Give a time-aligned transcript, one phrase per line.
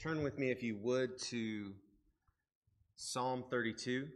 [0.00, 1.74] Turn with me, if you would, to
[2.96, 4.08] Psalm 32.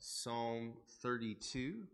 [0.00, 1.84] Psalm 32.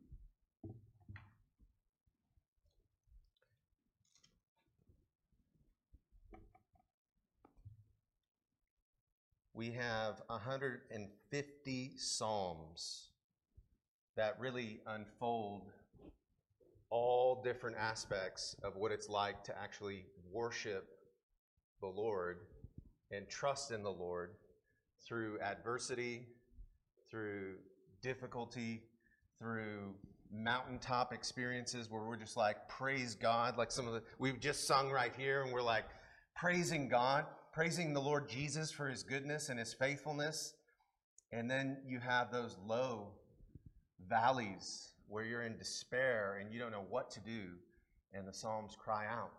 [9.53, 13.09] We have 150 Psalms
[14.17, 15.69] that really unfold
[16.89, 20.94] all different aspects of what it's like to actually worship
[21.81, 22.39] the Lord
[23.11, 24.31] and trust in the Lord
[25.07, 26.27] through adversity,
[27.11, 27.57] through
[28.03, 28.83] difficulty,
[29.39, 29.95] through
[30.33, 34.91] mountaintop experiences where we're just like, praise God, like some of the, we've just sung
[34.91, 35.85] right here, and we're like,
[36.35, 40.55] praising God, praising the Lord Jesus for his goodness and his faithfulness.
[41.33, 43.09] And then you have those low
[44.09, 47.43] valleys where you're in despair and you don't know what to do,
[48.13, 49.33] and the Psalms cry out.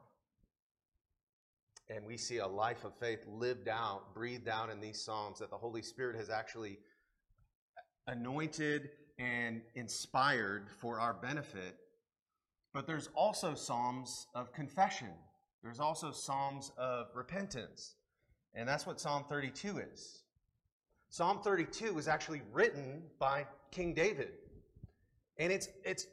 [1.90, 5.52] And we see a life of faith lived out, breathed out in these Psalms that
[5.52, 6.80] the Holy Spirit has actually
[8.08, 11.76] anointed and inspired for our benefit.
[12.74, 15.12] But there's also Psalms of confession,
[15.64, 17.96] there's also Psalms of repentance.
[18.56, 20.24] And that's what Psalm 32 is.
[21.10, 24.30] Psalm 32 was actually written by King David.
[25.38, 26.08] And it's, it's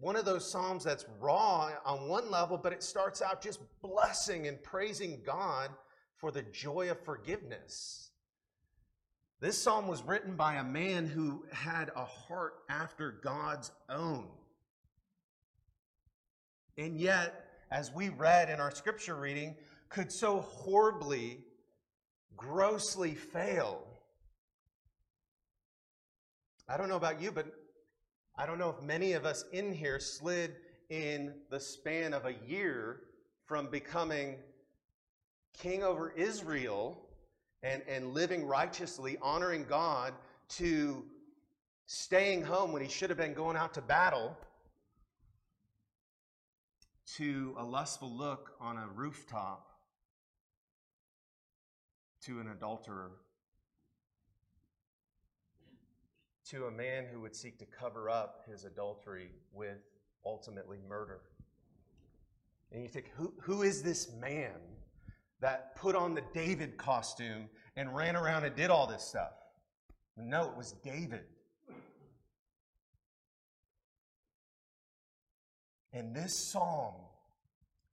[0.00, 4.46] one of those Psalms that's raw on one level, but it starts out just blessing
[4.46, 5.70] and praising God
[6.16, 8.10] for the joy of forgiveness.
[9.40, 14.28] This psalm was written by a man who had a heart after God's own.
[16.78, 19.56] And yet, as we read in our scripture reading,
[19.88, 21.40] could so horribly,
[22.36, 23.84] grossly fail.
[26.68, 27.52] I don't know about you, but
[28.36, 30.56] I don't know if many of us in here slid
[30.88, 33.00] in the span of a year
[33.44, 34.36] from becoming
[35.52, 36.98] king over Israel
[37.62, 40.14] and, and living righteously, honoring God,
[40.50, 41.04] to
[41.86, 44.36] staying home when he should have been going out to battle,
[47.16, 49.68] to a lustful look on a rooftop,
[52.24, 53.10] to an adulterer
[56.52, 59.78] to a man who would seek to cover up his adultery with
[60.26, 61.20] ultimately murder.
[62.70, 64.60] And you think, who, who is this man
[65.40, 69.32] that put on the David costume and ran around and did all this stuff?
[70.18, 71.24] No, it was David.
[75.94, 76.96] And this psalm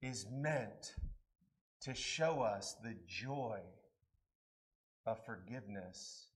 [0.02, 0.94] is meant
[1.80, 3.60] to show us the joy
[5.06, 6.26] of forgiveness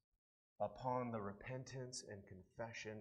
[0.60, 2.98] upon the repentance and confession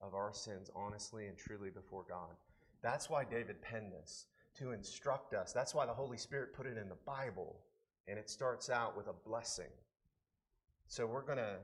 [0.00, 2.36] of our sins honestly and truly before God.
[2.82, 4.26] That's why David penned this,
[4.58, 5.52] to instruct us.
[5.52, 7.56] That's why the Holy Spirit put it in the Bible,
[8.08, 9.70] and it starts out with a blessing.
[10.88, 11.58] So we're going to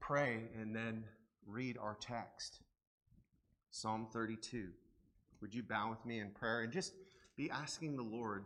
[0.00, 1.04] pray and then
[1.46, 2.60] read our text
[3.70, 4.68] Psalm 32.
[5.40, 6.92] Would you bow with me in prayer and just
[7.36, 8.44] be asking the Lord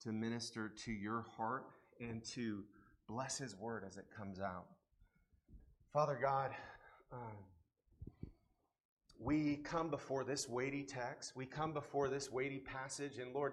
[0.00, 1.66] to minister to your heart
[2.00, 2.64] and to
[3.06, 4.66] bless His word as it comes out?
[5.92, 6.52] Father God,
[7.12, 7.36] um,
[9.18, 11.36] we come before this weighty text.
[11.36, 13.18] We come before this weighty passage.
[13.18, 13.52] And Lord,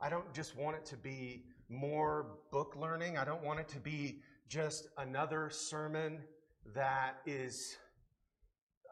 [0.00, 3.18] I don't just want it to be more book learning.
[3.18, 6.20] I don't want it to be just another sermon
[6.76, 7.76] that is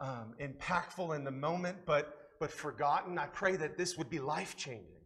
[0.01, 3.17] um, impactful in the moment, but, but forgotten.
[3.17, 4.98] I pray that this would be life changing.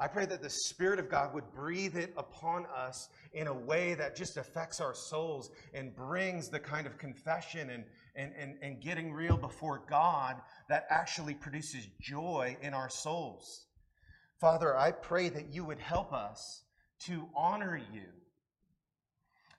[0.00, 3.92] I pray that the Spirit of God would breathe it upon us in a way
[3.94, 7.84] that just affects our souls and brings the kind of confession and,
[8.16, 10.40] and, and, and getting real before God
[10.70, 13.66] that actually produces joy in our souls.
[14.40, 16.62] Father, I pray that you would help us
[17.00, 18.08] to honor you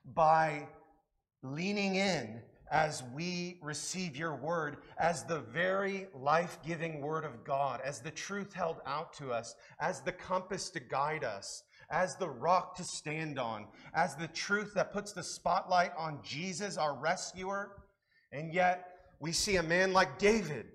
[0.04, 0.66] by
[1.44, 2.42] leaning in
[2.72, 8.10] as we receive your word as the very life giving word of God, as the
[8.10, 12.82] truth held out to us, as the compass to guide us, as the rock to
[12.82, 17.76] stand on, as the truth that puts the spotlight on Jesus, our rescuer.
[18.32, 18.88] And yet,
[19.20, 20.66] we see a man like David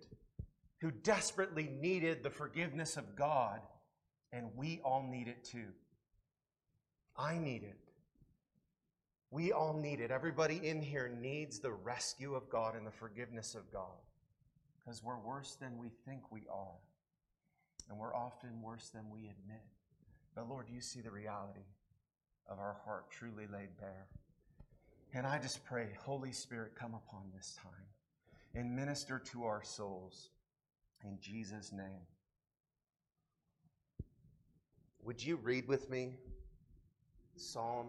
[0.81, 3.60] who desperately needed the forgiveness of God,
[4.31, 5.69] and we all need it too.
[7.18, 7.87] I need it.
[9.29, 10.09] We all need it.
[10.09, 14.00] Everybody in here needs the rescue of God and the forgiveness of God
[14.79, 16.79] because we're worse than we think we are.
[17.89, 19.63] And we're often worse than we admit.
[20.35, 21.65] But Lord, you see the reality
[22.50, 24.07] of our heart truly laid bare.
[25.13, 27.71] And I just pray, Holy Spirit, come upon this time
[28.56, 30.30] and minister to our souls
[31.03, 32.06] in Jesus' name.
[35.03, 36.15] Would you read with me
[37.35, 37.88] Psalm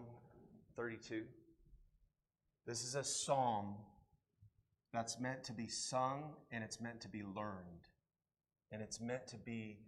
[0.79, 1.23] 32.
[2.65, 3.75] This is a psalm
[4.93, 7.89] that's meant to be sung and it's meant to be learned.
[8.71, 9.79] And it's meant to be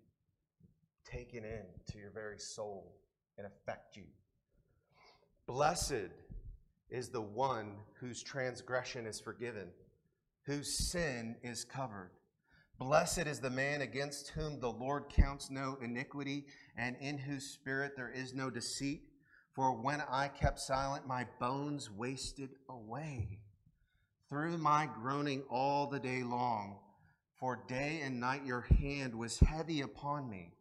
[1.09, 2.97] taken in to your very soul
[3.37, 4.03] and affect you.
[5.47, 6.11] Blessed
[6.89, 9.69] is the one whose transgression is forgiven,
[10.45, 12.11] whose sin is covered.
[12.77, 17.93] Blessed is the man against whom the Lord counts no iniquity, and in whose spirit
[17.95, 19.10] there is no deceit.
[19.53, 23.39] For when I kept silent, my bones wasted away
[24.29, 26.79] through my groaning all the day long.
[27.35, 30.53] For day and night your hand was heavy upon me.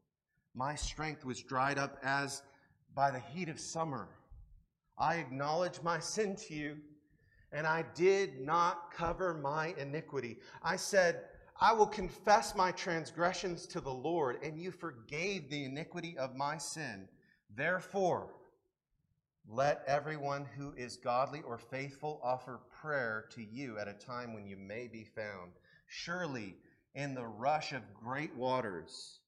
[0.54, 2.42] My strength was dried up as
[2.94, 4.08] by the heat of summer.
[4.98, 6.76] I acknowledge my sin to you,
[7.52, 10.38] and I did not cover my iniquity.
[10.62, 11.26] I said,
[11.60, 16.58] I will confess my transgressions to the Lord, and you forgave the iniquity of my
[16.58, 17.06] sin.
[17.54, 18.34] Therefore,
[19.48, 24.46] let everyone who is godly or faithful offer prayer to you at a time when
[24.46, 25.52] you may be found.
[25.86, 26.56] Surely,
[26.94, 29.20] in the rush of great waters,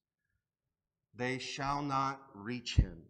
[1.15, 3.03] they shall not reach him.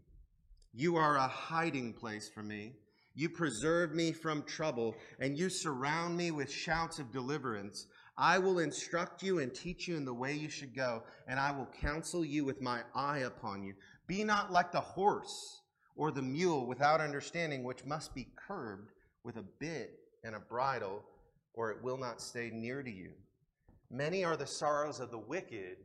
[0.73, 2.73] You are a hiding place for me.
[3.15, 7.85] You preserve me from trouble, and you surround me with shouts of deliverance.
[8.17, 11.51] I will instruct you and teach you in the way you should go, and I
[11.51, 13.75] will counsel you with my eye upon you.
[14.07, 15.61] Be not like the horse
[15.95, 18.91] or the mule without understanding, which must be curbed
[19.23, 21.03] with a bit and a bridle,
[21.53, 23.11] or it will not stay near to you.
[23.89, 25.77] Many are the sorrows of the wicked,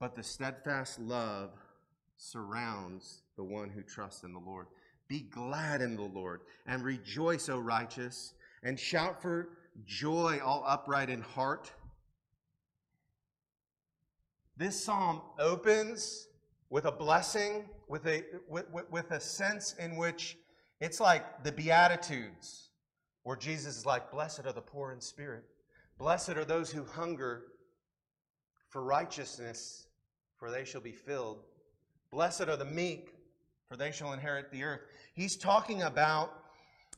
[0.00, 1.50] but the steadfast love
[2.16, 4.66] surrounds the one who trusts in the Lord.
[5.08, 8.32] Be glad in the Lord and rejoice, O righteous,
[8.62, 9.50] and shout for
[9.84, 11.70] joy, all upright in heart.
[14.56, 16.28] This psalm opens
[16.70, 20.36] with a blessing, with a, with, with a sense in which
[20.80, 22.70] it's like the Beatitudes,
[23.22, 25.44] where Jesus is like, Blessed are the poor in spirit.
[25.98, 27.44] Blessed are those who hunger
[28.68, 29.86] for righteousness,
[30.38, 31.38] for they shall be filled.
[32.10, 33.14] Blessed are the meek,
[33.68, 34.80] for they shall inherit the earth.
[35.14, 36.30] He's talking about,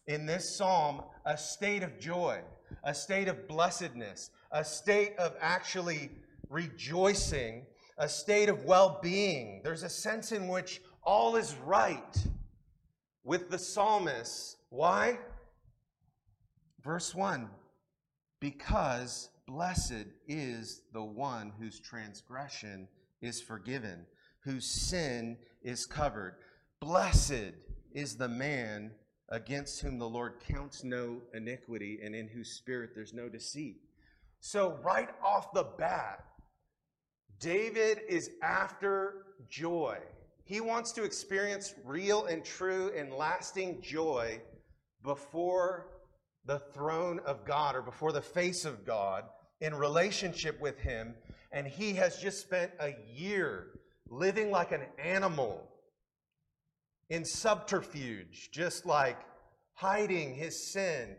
[0.07, 2.41] in this psalm, a state of joy,
[2.83, 6.11] a state of blessedness, a state of actually
[6.51, 7.67] rejoicing,
[7.99, 9.61] a state of well being.
[9.63, 12.17] There's a sense in which all is right
[13.25, 14.57] with the psalmist.
[14.71, 15.19] Why?
[16.83, 17.49] Verse 1
[18.41, 22.89] Because blessed is the one whose transgression
[23.21, 24.07] is forgiven
[24.49, 26.37] whose sin is covered.
[26.81, 27.53] Blessed
[27.93, 28.93] is the man
[29.29, 33.77] against whom the Lord counts no iniquity and in whose spirit there's no deceit.
[34.41, 36.25] So, right off the bat,
[37.41, 39.99] David is after joy.
[40.45, 44.41] He wants to experience real and true and lasting joy
[45.03, 45.89] before
[46.47, 49.25] the throne of God or before the face of God
[49.61, 51.15] in relationship with Him.
[51.53, 53.69] And he has just spent a year
[54.11, 55.69] living like an animal
[57.11, 59.19] in subterfuge, just like
[59.75, 61.17] hiding his sin,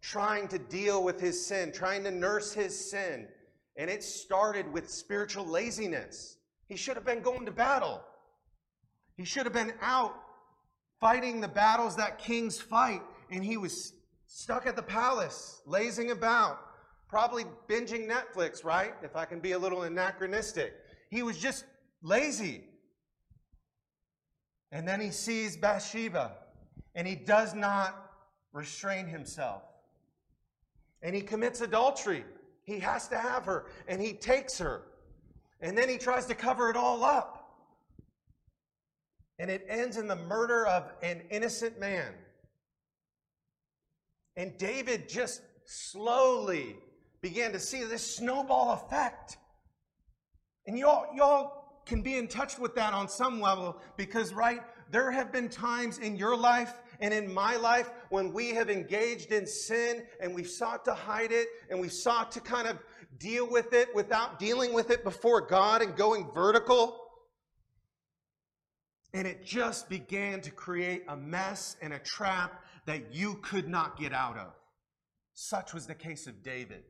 [0.00, 3.28] trying to deal with his sin, trying to nurse his sin.
[3.76, 6.36] And it started with spiritual laziness.
[6.66, 8.02] He should have been going to battle.
[9.16, 10.14] He should have been out
[11.00, 13.02] fighting the battles that kings fight.
[13.30, 13.92] And he was
[14.26, 16.60] stuck at the palace, lazing about,
[17.08, 18.94] probably binging Netflix, right?
[19.02, 20.74] If I can be a little anachronistic.
[21.10, 21.64] He was just
[22.02, 22.64] lazy.
[24.72, 26.36] And then he sees Bathsheba
[26.94, 28.12] and he does not
[28.52, 29.62] restrain himself.
[31.02, 32.24] And he commits adultery.
[32.64, 34.82] He has to have her and he takes her.
[35.60, 37.36] And then he tries to cover it all up.
[39.38, 42.12] And it ends in the murder of an innocent man.
[44.36, 46.76] And David just slowly
[47.20, 49.36] began to see this snowball effect.
[50.66, 55.10] And y'all, y'all can be in touch with that on some level because, right, there
[55.10, 59.46] have been times in your life and in my life when we have engaged in
[59.46, 62.78] sin and we've sought to hide it and we've sought to kind of
[63.18, 66.98] deal with it without dealing with it before God and going vertical.
[69.12, 73.98] And it just began to create a mess and a trap that you could not
[73.98, 74.52] get out of.
[75.34, 76.84] Such was the case of David.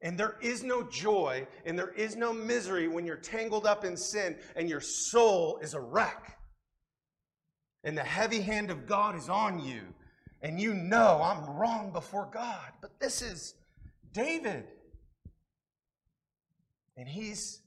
[0.00, 3.96] And there is no joy and there is no misery when you're tangled up in
[3.96, 6.37] sin and your soul is a wreck.
[7.84, 9.82] And the heavy hand of God is on you.
[10.42, 12.72] And you know I'm wrong before God.
[12.80, 13.54] But this is
[14.12, 14.64] David.
[16.96, 17.60] And he's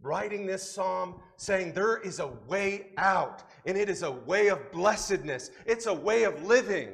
[0.00, 4.70] writing this psalm saying there is a way out, and it is a way of
[4.70, 6.90] blessedness, it's a way of living.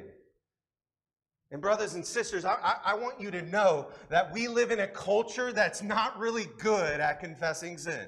[1.51, 4.79] And, brothers and sisters, I, I, I, want you to know that we live in
[4.79, 8.07] a culture that's not really good at confessing sin.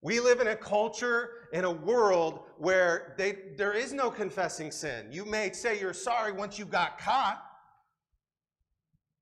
[0.00, 5.08] We live in a culture, in a world where they, there is no confessing sin.
[5.10, 7.42] You may say you're sorry once you got caught.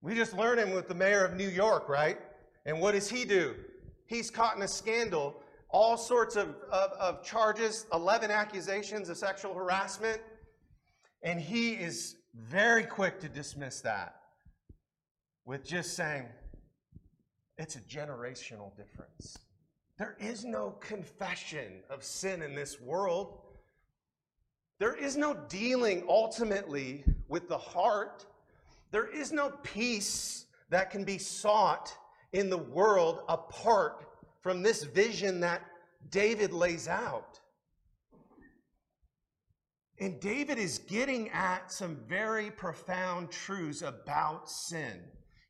[0.03, 2.19] We just learned him with the mayor of New York, right?
[2.67, 3.55] And what does he do?
[4.07, 9.55] He's caught in a scandal, all sorts of, of, of charges, 11 accusations of sexual
[9.55, 10.21] harassment.
[11.23, 14.17] And he is very quick to dismiss that
[15.47, 16.27] with just saying
[17.57, 19.39] it's a generational difference.
[19.99, 23.39] There is no confession of sin in this world.
[24.79, 28.27] There is no dealing ultimately with the heart.
[28.91, 31.97] There is no peace that can be sought
[32.33, 34.07] in the world apart
[34.43, 35.63] from this vision that
[36.11, 37.41] David lays out.
[39.99, 45.01] And David is getting at some very profound truths about sin.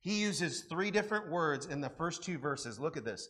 [0.02, 2.78] He uses three different words in the first two verses.
[2.78, 3.28] Look at this.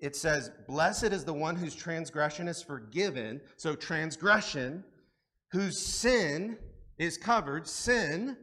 [0.00, 3.40] It says, Blessed is the one whose transgression is forgiven.
[3.56, 4.84] So, transgression,
[5.50, 6.58] whose sin
[6.98, 8.36] is covered, sin.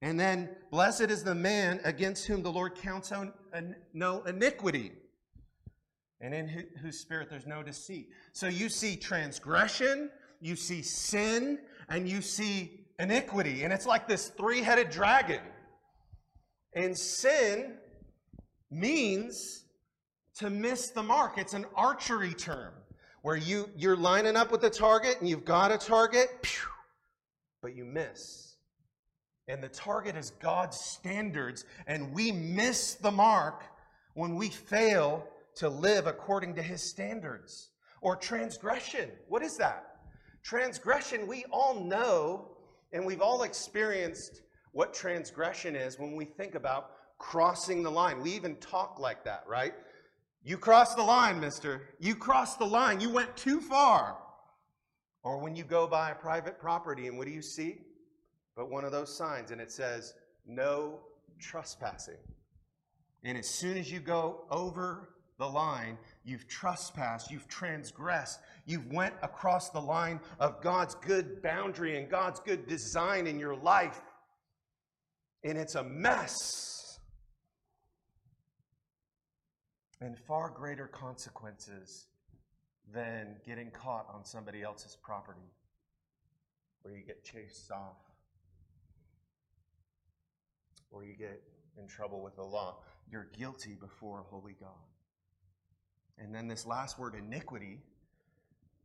[0.00, 3.12] And then, blessed is the man against whom the Lord counts
[3.92, 4.92] no iniquity,
[6.20, 8.08] and in whose spirit there's no deceit.
[8.32, 13.64] So, you see transgression, you see sin, and you see iniquity.
[13.64, 15.40] And it's like this three headed dragon.
[16.74, 17.74] And sin
[18.70, 19.61] means
[20.36, 21.38] to miss the mark.
[21.38, 22.72] It's an archery term
[23.22, 26.68] where you, you're lining up with the target and you've got a target, pew,
[27.60, 28.56] but you miss.
[29.48, 33.64] And the target is God's standards, and we miss the mark
[34.14, 37.70] when we fail to live according to his standards.
[38.00, 39.10] Or transgression.
[39.28, 39.86] What is that?
[40.42, 42.48] Transgression, we all know
[42.92, 48.20] and we've all experienced what transgression is when we think about crossing the line.
[48.20, 49.74] We even talk like that, right?
[50.44, 51.82] You crossed the line, mister.
[52.00, 53.00] You crossed the line.
[53.00, 54.18] You went too far.
[55.22, 57.78] Or when you go by a private property and what do you see?
[58.56, 60.14] But one of those signs and it says,
[60.46, 61.00] no
[61.38, 62.18] trespassing.
[63.24, 69.14] And as soon as you go over the line, you've trespassed, you've transgressed, you've went
[69.22, 74.00] across the line of God's good boundary and God's good design in your life.
[75.44, 76.81] And it's a mess.
[80.02, 82.06] And far greater consequences
[82.92, 85.48] than getting caught on somebody else's property
[86.82, 87.98] where you get chased off
[90.90, 91.40] or you get
[91.78, 92.78] in trouble with the law.
[93.12, 94.70] You're guilty before a holy God.
[96.18, 97.78] And then this last word, iniquity,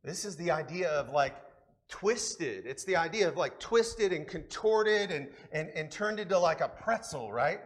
[0.04, 1.36] this is the idea of like
[1.90, 2.68] twisted.
[2.68, 6.68] It's the idea of like twisted and contorted and, and, and turned into like a
[6.68, 7.62] pretzel, right?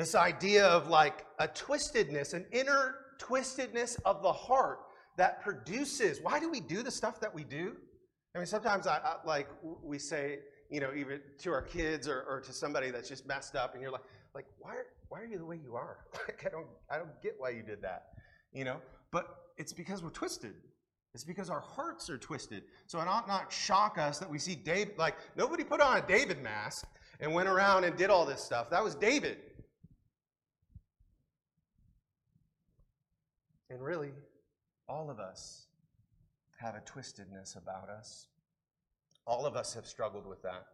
[0.00, 4.78] This idea of like a twistedness, an inner twistedness of the heart
[5.18, 6.20] that produces.
[6.22, 7.76] Why do we do the stuff that we do?
[8.34, 9.48] I mean, sometimes I, I like
[9.82, 10.38] we say,
[10.70, 13.82] you know, even to our kids or, or to somebody that's just messed up, and
[13.82, 14.04] you're like,
[14.34, 14.72] like, why,
[15.10, 15.98] why are you the way you are?
[16.26, 18.04] Like, I don't, I don't get why you did that
[18.52, 18.80] you know?
[19.10, 20.54] But it's because we're twisted.
[21.14, 22.62] It's because our hearts are twisted.
[22.86, 26.06] So it ought not shock us that we see David, like, nobody put on a
[26.06, 26.86] David mask
[27.18, 28.70] and went around and did all this stuff.
[28.70, 29.38] That was David.
[33.70, 34.10] And really,
[34.88, 35.66] all of us
[36.58, 38.26] have a twistedness about us.
[39.26, 40.66] All of us have struggled with that.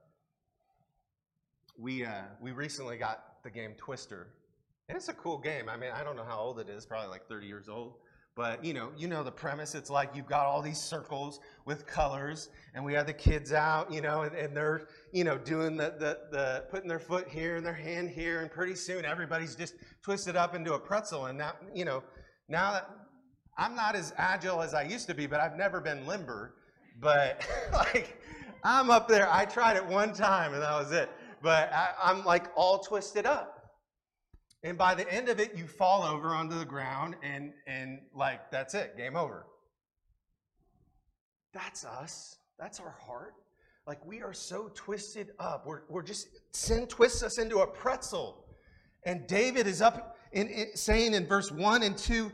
[1.79, 4.29] We, uh, we recently got the game Twister
[4.88, 5.69] and it's a cool game.
[5.69, 7.95] I mean, I don't know how old it is, probably like 30 years old.
[8.37, 9.75] But you know, you know the premise.
[9.75, 13.91] It's like you've got all these circles with colors, and we have the kids out,
[13.91, 17.57] you know, and, and they're, you know, doing the, the the putting their foot here
[17.57, 21.26] and their hand here, and pretty soon everybody's just twisted up into a pretzel.
[21.26, 22.03] And now, you know,
[22.49, 22.91] now that
[23.59, 26.55] I'm not as agile as I used to be, but I've never been limber.
[27.00, 28.23] But like,
[28.62, 29.33] I'm up there.
[29.33, 31.11] I tried it one time, and that was it.
[31.43, 33.57] But I, I'm like all twisted up.
[34.62, 38.50] And by the end of it, you fall over onto the ground and, and like,
[38.50, 39.47] that's it, game over.
[41.53, 42.38] That's us.
[42.59, 43.35] That's our heart.
[43.87, 45.67] Like, we are so twisted up.
[45.67, 48.45] We're, we're just, sin twists us into a pretzel.
[49.05, 52.31] And David is up in, in, saying in verse 1 and 2,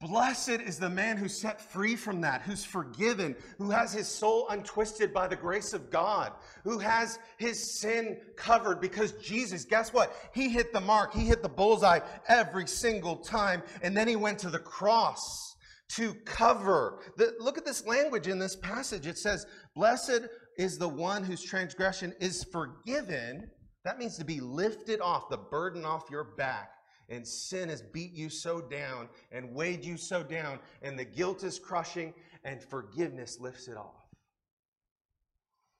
[0.00, 4.46] Blessed is the man who's set free from that, who's forgiven, who has his soul
[4.48, 10.14] untwisted by the grace of God, who has his sin covered because Jesus, guess what?
[10.34, 14.38] He hit the mark, he hit the bullseye every single time, and then he went
[14.40, 15.56] to the cross
[15.90, 17.00] to cover.
[17.16, 19.06] The, look at this language in this passage.
[19.06, 20.28] It says, Blessed
[20.58, 23.50] is the one whose transgression is forgiven.
[23.84, 26.70] That means to be lifted off, the burden off your back
[27.08, 31.42] and sin has beat you so down and weighed you so down, and the guilt
[31.42, 32.12] is crushing,
[32.44, 34.08] and forgiveness lifts it off.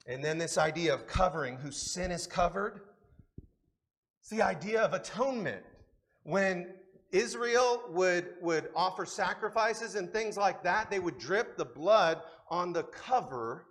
[0.07, 2.81] And then this idea of covering, whose sin is covered.
[4.21, 5.63] It's the idea of atonement.
[6.23, 6.69] When
[7.13, 12.73] Israel would, would offer sacrifices and things like that, they would drip the blood on
[12.73, 13.67] the cover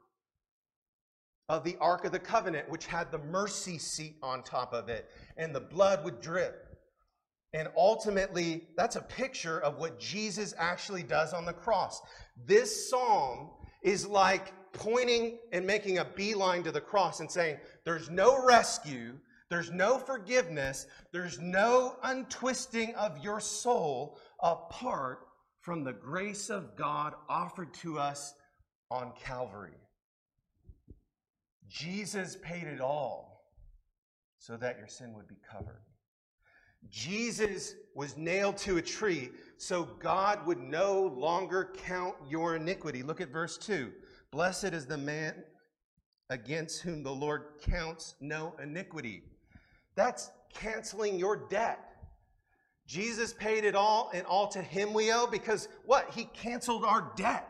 [1.50, 5.10] of the Ark of the Covenant, which had the mercy seat on top of it,
[5.38, 6.67] and the blood would drip.
[7.54, 12.02] And ultimately, that's a picture of what Jesus actually does on the cross.
[12.46, 13.52] This psalm
[13.84, 19.14] is like pointing and making a beeline to the cross and saying, There's no rescue,
[19.50, 25.20] there's no forgiveness, there's no untwisting of your soul apart
[25.62, 28.34] from the grace of God offered to us
[28.92, 29.80] on Calvary.
[31.68, 33.44] Jesus paid it all
[34.38, 35.82] so that your sin would be covered.
[36.90, 43.04] Jesus was nailed to a tree so God would no longer count your iniquity.
[43.04, 43.92] Look at verse 2.
[44.32, 45.44] Blessed is the man
[46.30, 49.24] against whom the Lord counts no iniquity.
[49.96, 51.80] That's canceling your debt.
[52.86, 56.12] Jesus paid it all, and all to him we owe because what?
[56.14, 57.48] He canceled our debt.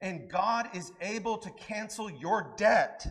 [0.00, 3.06] And God is able to cancel your debt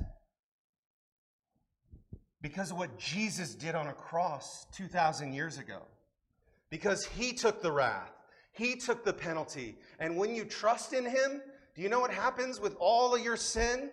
[2.46, 5.82] because of what Jesus did on a cross 2,000 years ago.
[6.70, 8.12] Because he took the wrath,
[8.52, 9.80] he took the penalty.
[9.98, 11.42] And when you trust in him,
[11.74, 13.90] do you know what happens with all of your sin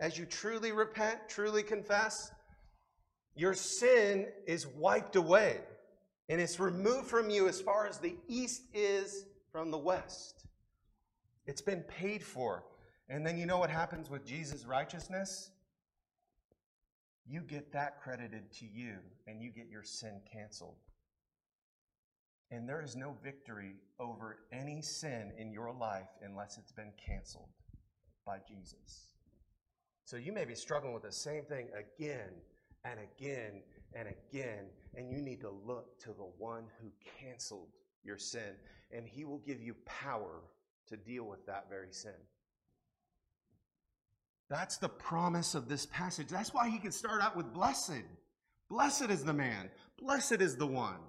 [0.00, 2.30] as you truly repent, truly confess?
[3.36, 5.60] Your sin is wiped away
[6.28, 10.44] and it's removed from you as far as the east is from the west.
[11.46, 12.64] It's been paid for.
[13.08, 15.52] And then you know what happens with Jesus' righteousness?
[17.26, 20.76] You get that credited to you and you get your sin canceled.
[22.50, 27.48] And there is no victory over any sin in your life unless it's been canceled
[28.26, 29.14] by Jesus.
[30.04, 32.30] So you may be struggling with the same thing again
[32.84, 33.62] and again
[33.94, 37.68] and again, and you need to look to the one who canceled
[38.02, 38.56] your sin,
[38.90, 40.42] and he will give you power
[40.88, 42.12] to deal with that very sin.
[44.50, 46.28] That's the promise of this passage.
[46.28, 48.02] That's why he can start out with blessed.
[48.68, 51.00] Blessed is the man, blessed is the one.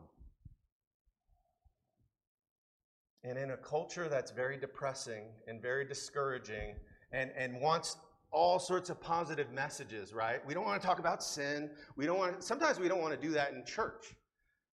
[3.24, 6.76] And in a culture that's very depressing and very discouraging
[7.12, 7.98] and, and wants
[8.32, 10.46] all sorts of positive messages, right?
[10.46, 11.72] We don't want to talk about sin.
[11.96, 14.14] We don't want to, sometimes we don't want to do that in church.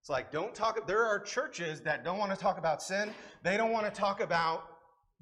[0.02, 3.14] It's like, don't talk, there are churches that don't want to talk about sin.
[3.42, 4.64] They don't want to talk about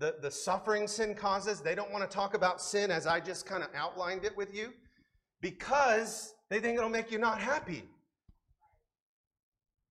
[0.00, 1.60] the, the suffering sin causes.
[1.60, 4.54] They don't want to talk about sin as I just kind of outlined it with
[4.54, 4.72] you
[5.42, 7.84] because they think it'll make you not happy.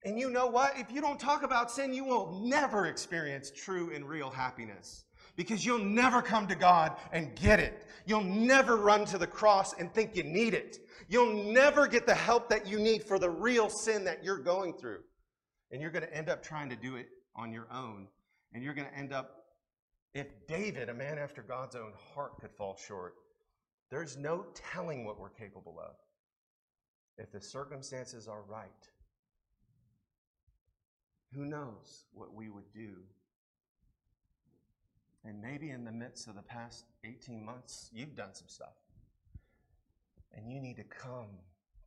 [0.04, 0.78] And you know what?
[0.78, 5.64] If you don't talk about sin, you will never experience true and real happiness because
[5.64, 7.86] you'll never come to God and get it.
[8.06, 10.80] You'll never run to the cross and think you need it.
[11.08, 14.74] You'll never get the help that you need for the real sin that you're going
[14.74, 15.02] through.
[15.72, 18.08] And you're going to end up trying to do it on your own.
[18.54, 19.39] And you're going to end up
[20.14, 23.16] if David, a man after God's own heart, could fall short,
[23.92, 25.96] there's no telling what we're capable of
[27.18, 28.70] if the circumstances are right.
[31.34, 32.96] Who knows what we would do?
[35.26, 38.74] And maybe in the midst of the past 18 months, you've done some stuff.
[40.34, 41.28] And you need to come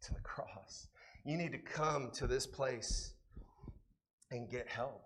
[0.03, 0.89] to the cross.
[1.25, 3.15] You need to come to this place
[4.31, 5.03] and get help.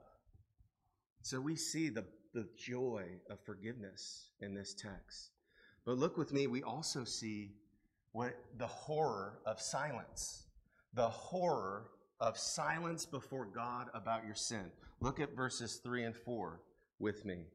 [1.22, 2.04] So we see the
[2.36, 5.30] the joy of forgiveness in this text.
[5.86, 7.52] But look with me, we also see
[8.12, 10.44] what the horror of silence.
[10.92, 11.88] The horror
[12.20, 14.70] of silence before God about your sin.
[15.00, 16.60] Look at verses 3 and 4
[16.98, 17.46] with me.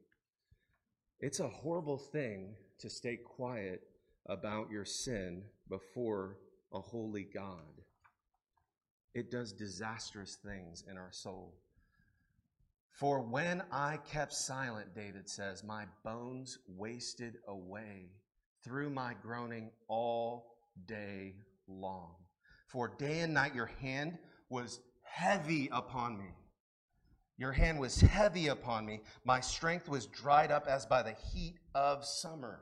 [1.20, 3.82] It's a horrible thing to stay quiet
[4.26, 6.38] about your sin before
[6.72, 7.82] a holy God.
[9.14, 11.54] It does disastrous things in our soul.
[12.92, 18.10] For when I kept silent, David says, my bones wasted away
[18.62, 21.34] through my groaning all day
[21.66, 22.14] long.
[22.68, 26.30] For day and night your hand was heavy upon me.
[27.38, 29.00] Your hand was heavy upon me.
[29.24, 32.60] My strength was dried up as by the heat of summer.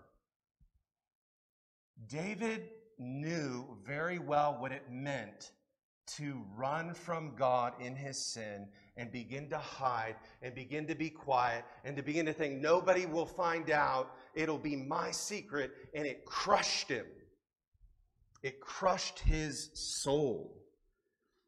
[2.08, 5.52] David knew very well what it meant
[6.16, 11.10] to run from God in his sin and begin to hide and begin to be
[11.10, 14.12] quiet and to begin to think nobody will find out.
[14.34, 15.72] It'll be my secret.
[15.94, 17.06] And it crushed him.
[18.42, 20.56] It crushed his soul.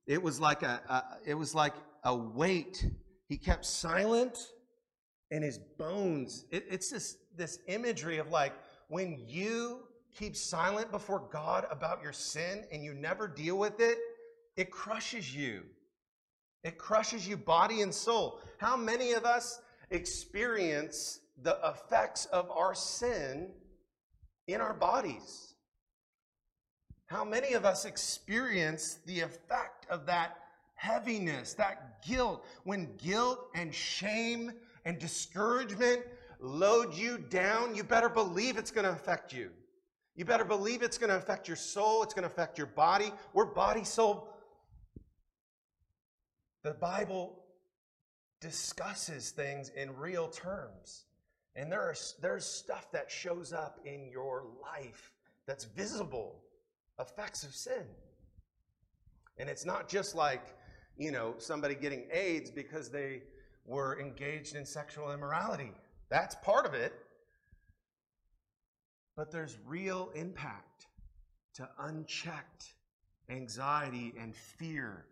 [0.07, 2.85] It was like a, a it was like a weight.
[3.29, 4.38] He kept silent
[5.31, 6.44] and his bones.
[6.51, 8.53] It, it's this, this imagery of like
[8.88, 9.81] when you
[10.14, 13.98] keep silent before God about your sin and you never deal with it,
[14.56, 15.62] it crushes you.
[16.64, 18.40] It crushes you body and soul.
[18.58, 19.60] How many of us
[19.90, 23.50] experience the effects of our sin
[24.46, 25.54] in our bodies?
[27.06, 30.38] How many of us experience the effect of that
[30.74, 34.52] heaviness, that guilt, when guilt and shame
[34.84, 36.02] and discouragement
[36.40, 39.50] load you down, you better believe it's going to affect you.
[40.16, 43.12] You better believe it's going to affect your soul, it's going to affect your body.
[43.32, 44.28] We're body, soul.
[46.62, 47.42] The Bible
[48.40, 51.05] discusses things in real terms.
[51.57, 55.12] And there are, there's stuff that shows up in your life
[55.46, 56.40] that's visible,
[56.98, 57.85] effects of sin.
[59.38, 60.55] And it's not just like,
[60.96, 63.22] you know, somebody getting AIDS because they
[63.64, 65.72] were engaged in sexual immorality.
[66.11, 66.92] That's part of it.
[69.16, 70.87] But there's real impact
[71.55, 72.75] to unchecked
[73.29, 75.05] anxiety and fear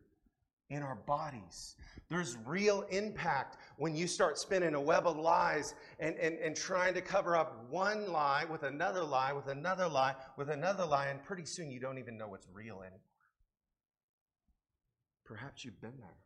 [0.70, 1.76] in our bodies.
[2.08, 6.94] There's real impact when you start spinning a web of lies and, and, and trying
[6.94, 11.22] to cover up one lie with another lie, with another lie, with another lie, and
[11.22, 13.00] pretty soon you don't even know what's real anymore.
[15.24, 16.16] Perhaps you've been there.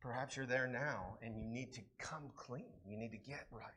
[0.00, 2.66] Perhaps you're there now and you need to come clean.
[2.86, 3.72] You need to get right.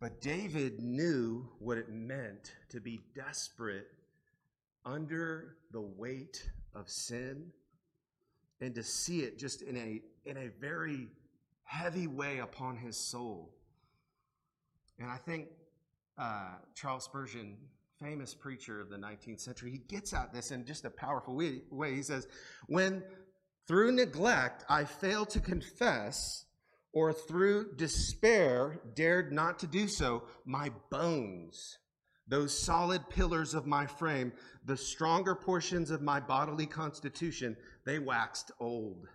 [0.00, 3.88] But David knew what it meant to be desperate
[4.84, 7.52] under the weight of sin
[8.60, 11.08] and to see it just in a, in a very
[11.64, 13.54] heavy way upon his soul.
[14.98, 15.48] And I think
[16.18, 17.56] uh, Charles Spurgeon,
[18.02, 21.94] famous preacher of the 19th century, he gets at this in just a powerful way.
[21.94, 22.26] He says,
[22.66, 23.02] When
[23.66, 26.44] through neglect I fail to confess,
[26.92, 31.78] or through despair dared not to do so, my bones,
[32.30, 34.32] those solid pillars of my frame,
[34.64, 39.08] the stronger portions of my bodily constitution, they waxed old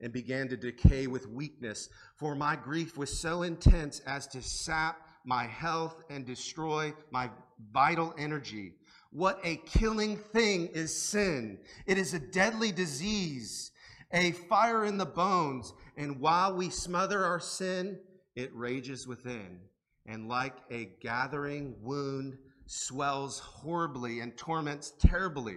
[0.00, 1.88] and began to decay with weakness.
[2.16, 7.28] For my grief was so intense as to sap my health and destroy my
[7.72, 8.72] vital energy.
[9.10, 11.58] What a killing thing is sin!
[11.86, 13.72] It is a deadly disease,
[14.12, 15.74] a fire in the bones.
[15.96, 17.98] And while we smother our sin,
[18.36, 19.58] it rages within.
[20.06, 22.38] And like a gathering wound,
[22.72, 25.56] swells horribly and torments terribly.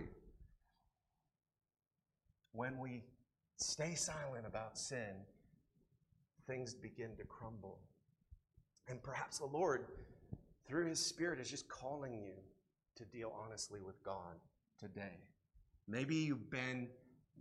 [2.54, 3.04] When we
[3.58, 5.13] stay silent about sin,
[6.47, 7.78] things begin to crumble.
[8.88, 9.86] And perhaps the Lord,
[10.67, 12.34] through His Spirit, is just calling you
[12.95, 14.34] to deal honestly with God
[14.80, 15.19] today.
[15.88, 16.88] Maybe you've been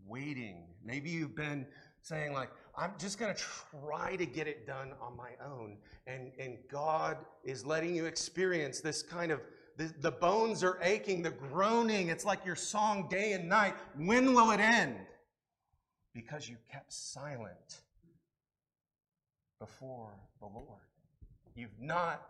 [0.07, 0.67] waiting.
[0.85, 1.67] Maybe you've been
[2.03, 5.79] saying, like, I'm just going to try to get it done on my own.
[6.07, 9.41] And, and God is letting you experience this kind of
[9.77, 12.09] the, the bones are aching, the groaning.
[12.09, 13.75] It's like your song day and night.
[13.97, 14.97] When will it end?
[16.15, 17.81] Because you kept silent
[19.59, 20.67] before the Lord.
[21.55, 22.23] You've not,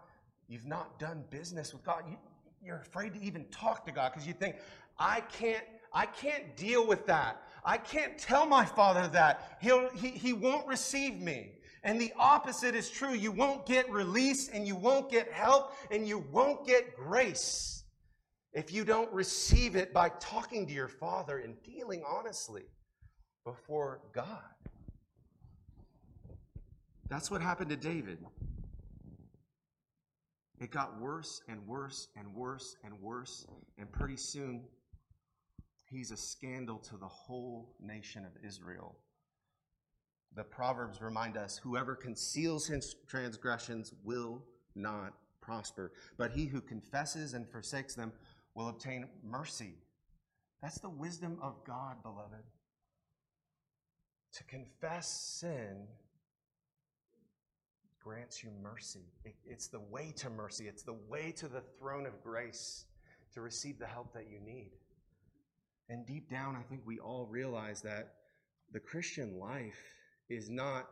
[0.49, 2.05] you've not done business with God.
[2.09, 2.17] You,
[2.65, 4.57] you're afraid to even talk to God because you think,
[4.99, 7.43] I can't, I can't deal with that.
[7.65, 9.59] I can't tell my father that.
[9.61, 11.53] He'll, he, he won't receive me.
[11.85, 13.13] And the opposite is true.
[13.13, 17.83] You won't get release and you won't get help and you won't get grace
[18.53, 22.63] if you don't receive it by talking to your Father and dealing honestly
[23.45, 24.27] before God.
[27.09, 28.19] That's what happened to David.
[30.61, 33.45] It got worse and worse and worse and worse,
[33.79, 34.63] and pretty soon
[35.91, 38.97] he's a scandal to the whole nation of Israel
[40.35, 44.43] the Proverbs remind us whoever conceals his transgressions will
[44.75, 48.13] not prosper, but he who confesses and forsakes them
[48.55, 49.75] will obtain mercy.
[50.63, 52.45] That's the wisdom of God, beloved.
[54.35, 55.09] To confess
[55.41, 55.87] sin
[58.03, 59.13] grants you mercy.
[59.25, 62.87] It, it's the way to mercy, it's the way to the throne of grace
[63.35, 64.71] to receive the help that you need.
[65.89, 68.15] And deep down, I think we all realize that
[68.73, 69.79] the Christian life
[70.33, 70.89] is not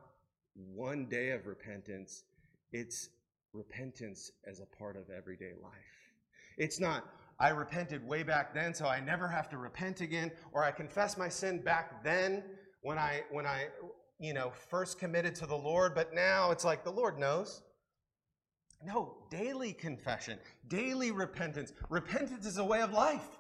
[0.55, 2.25] one day of repentance,
[2.73, 3.09] it's
[3.53, 5.73] repentance as a part of everyday life.
[6.59, 7.05] It's not,
[7.39, 11.17] I repented way back then, so I never have to repent again, or I confess
[11.17, 12.43] my sin back then
[12.83, 13.69] when I, when I,
[14.19, 17.63] you know, first committed to the Lord, but now it's like the Lord knows.
[18.83, 21.73] No, daily confession, daily repentance.
[21.89, 23.39] Repentance is a way of life.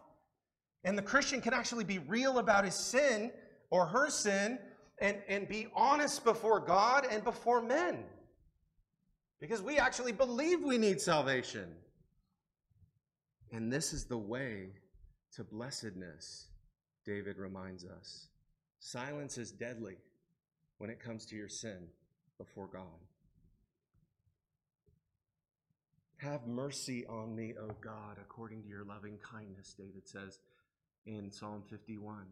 [0.84, 3.32] And the Christian can actually be real about his sin
[3.70, 4.58] or her sin
[5.00, 8.04] and, and be honest before God and before men.
[9.40, 11.68] Because we actually believe we need salvation.
[13.52, 14.68] And this is the way
[15.34, 16.48] to blessedness,
[17.04, 18.26] David reminds us.
[18.78, 19.96] Silence is deadly
[20.78, 21.78] when it comes to your sin
[22.38, 22.84] before God.
[26.18, 30.38] Have mercy on me, O God, according to your loving kindness, David says
[31.06, 32.26] in Psalm 51.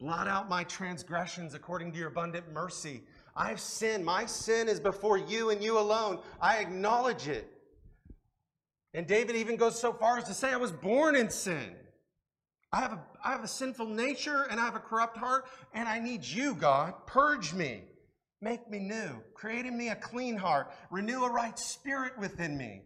[0.00, 3.02] Blot out my transgressions according to your abundant mercy.
[3.36, 4.04] I've sinned.
[4.04, 6.18] My sin is before you and you alone.
[6.40, 7.50] I acknowledge it.
[8.92, 11.74] And David even goes so far as to say, I was born in sin.
[12.72, 15.88] I have, a, I have a sinful nature and I have a corrupt heart, and
[15.88, 16.94] I need you, God.
[17.06, 17.82] Purge me.
[18.40, 19.22] Make me new.
[19.34, 20.72] Create in me a clean heart.
[20.90, 22.82] Renew a right spirit within me.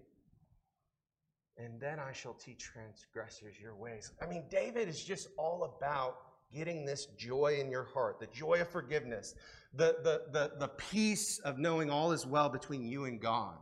[1.56, 4.12] And then I shall teach transgressors your ways.
[4.22, 6.16] I mean, David is just all about
[6.54, 9.34] getting this joy in your heart, the joy of forgiveness,
[9.74, 13.56] the, the, the, the peace of knowing all is well between you and God.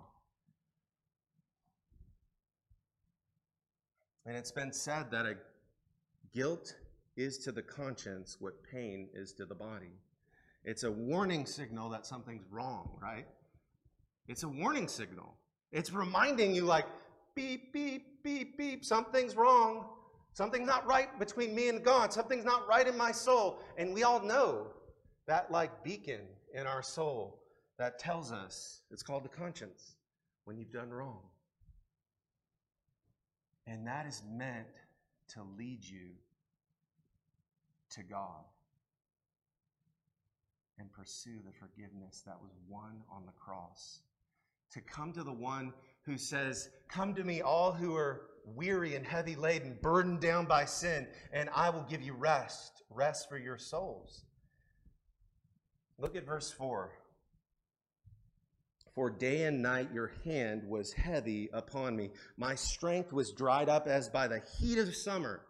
[4.24, 5.36] And it's been said that a
[6.34, 6.74] guilt
[7.16, 9.92] is to the conscience what pain is to the body.
[10.64, 13.26] It's a warning signal that something's wrong, right?
[14.26, 15.34] It's a warning signal.
[15.70, 16.86] It's reminding you, like,
[17.36, 19.86] beep, beep, beep, beep, something's wrong.
[20.36, 22.12] Something's not right between me and God.
[22.12, 23.58] Something's not right in my soul.
[23.78, 24.66] And we all know
[25.26, 26.20] that, like beacon
[26.52, 27.40] in our soul
[27.78, 29.96] that tells us it's called the conscience
[30.44, 31.22] when you've done wrong.
[33.66, 34.66] And that is meant
[35.28, 36.10] to lead you
[37.92, 38.44] to God
[40.78, 44.00] and pursue the forgiveness that was won on the cross.
[44.72, 45.72] To come to the one
[46.04, 48.20] who says, Come to me, all who are
[48.54, 53.28] weary and heavy laden, burdened down by sin, and I will give you rest, rest
[53.28, 54.24] for your souls.
[55.98, 56.92] Look at verse 4.
[58.94, 62.10] For day and night your hand was heavy upon me.
[62.38, 65.42] My strength was dried up as by the heat of summer.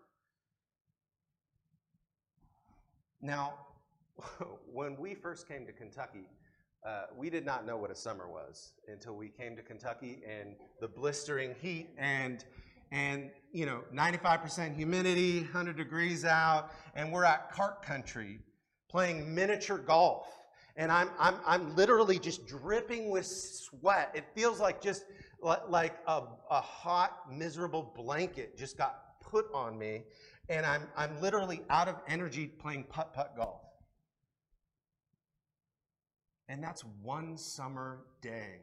[3.20, 3.54] Now,
[4.72, 6.28] when we first came to Kentucky,
[6.85, 10.54] uh, we did not know what a summer was until we came to Kentucky and
[10.80, 12.44] the blistering heat and
[12.90, 18.40] and you know 95% humidity, 100 degrees out, and we're at cart country
[18.88, 20.27] playing miniature golf
[20.77, 24.12] and I'm, I'm, I'm literally just dripping with sweat.
[24.14, 25.05] It feels like just
[25.42, 30.03] like a, a hot, miserable blanket just got put on me,
[30.49, 33.62] and I'm, I'm literally out of energy playing putt putt golf.
[36.49, 38.61] And that's one summer day.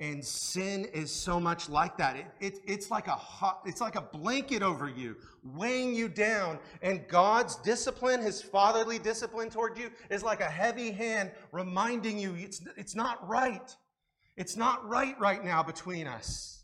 [0.00, 2.16] And sin is so much like that.
[2.16, 6.60] It, it, it's like a hot, it's like a blanket over you, weighing you down.
[6.82, 12.34] And God's discipline, his fatherly discipline toward you, is like a heavy hand reminding you
[12.36, 13.74] it's, it's not right.
[14.36, 16.62] It's not right right now between us.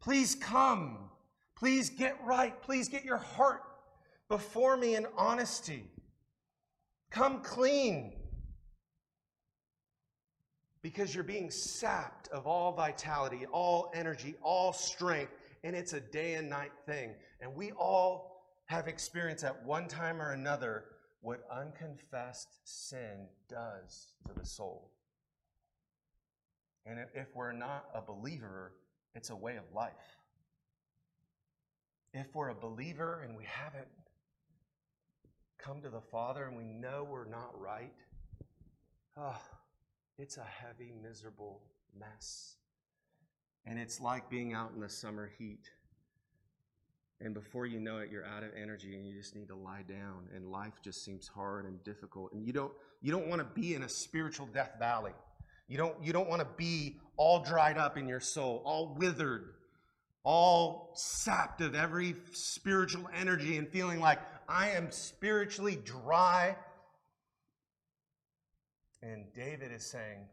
[0.00, 1.10] Please come.
[1.54, 2.60] Please get right.
[2.62, 3.62] Please get your heart
[4.30, 5.84] before me in honesty.
[7.10, 8.14] Come clean
[10.82, 16.34] because you're being sapped of all vitality, all energy, all strength, and it's a day
[16.34, 17.14] and night thing.
[17.40, 20.84] And we all have experienced at one time or another
[21.20, 24.90] what unconfessed sin does to the soul.
[26.84, 28.72] And if we're not a believer,
[29.14, 29.92] it's a way of life.
[32.12, 33.86] If we're a believer and we haven't
[35.58, 37.94] come to the Father and we know we're not right,
[39.16, 39.40] oh,
[40.22, 41.60] it's a heavy, miserable
[41.98, 42.54] mess.
[43.66, 45.68] And it's like being out in the summer heat.
[47.20, 49.82] And before you know it, you're out of energy and you just need to lie
[49.82, 50.28] down.
[50.34, 52.32] And life just seems hard and difficult.
[52.32, 55.12] And you don't, you don't want to be in a spiritual death valley.
[55.66, 59.54] You don't, you don't want to be all dried up in your soul, all withered,
[60.22, 66.54] all sapped of every spiritual energy and feeling like I am spiritually dry
[69.02, 70.28] and David is saying,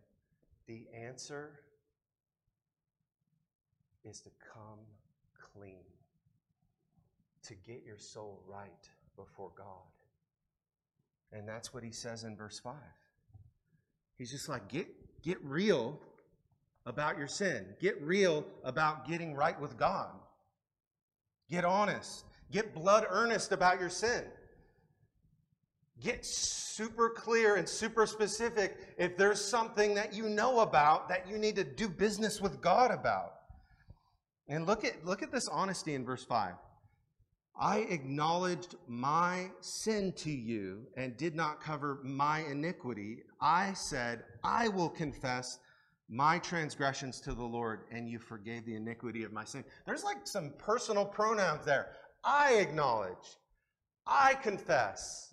[0.67, 1.59] the answer
[4.03, 4.79] is to come
[5.53, 5.83] clean,
[7.43, 9.65] to get your soul right before God.
[11.31, 12.73] And that's what he says in verse 5.
[14.17, 14.87] He's just like, get,
[15.23, 15.99] get real
[16.85, 17.65] about your sin.
[17.79, 20.11] Get real about getting right with God.
[21.49, 22.25] Get honest.
[22.51, 24.23] Get blood earnest about your sin.
[26.01, 31.37] Get super clear and super specific if there's something that you know about that you
[31.37, 33.33] need to do business with God about.
[34.47, 36.53] And look at, look at this honesty in verse 5.
[37.59, 43.23] I acknowledged my sin to you and did not cover my iniquity.
[43.41, 45.59] I said, I will confess
[46.07, 49.63] my transgressions to the Lord, and you forgave the iniquity of my sin.
[49.85, 51.91] There's like some personal pronouns there.
[52.23, 53.37] I acknowledge,
[54.07, 55.28] I confess,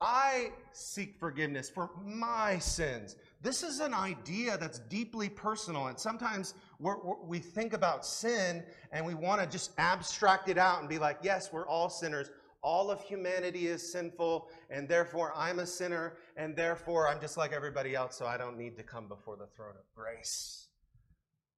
[0.00, 3.16] I seek forgiveness for my sins.
[3.42, 8.62] This is an idea that's deeply personal, and sometimes we're, we're, we think about sin
[8.92, 12.30] and we want to just abstract it out and be like, yes, we're all sinners.
[12.62, 17.52] All of humanity is sinful, and therefore I'm a sinner, and therefore I'm just like
[17.52, 20.68] everybody else, so I don't need to come before the throne of grace.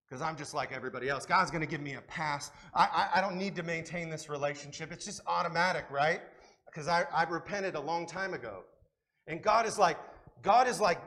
[0.08, 1.26] Because I'm just like everybody else.
[1.26, 2.52] God's going to give me a pass.
[2.74, 4.92] I, I, I, don't need to maintain this relationship.
[4.92, 6.20] It's just automatic, right?
[6.72, 8.64] Because I, I repented a long time ago.
[9.26, 9.98] And God is like,
[10.42, 11.00] God is like